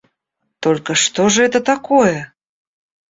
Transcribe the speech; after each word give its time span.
Только 0.61 0.95
что 0.95 1.29
же 1.29 1.43
это 1.43 1.59
такое? 1.59 2.33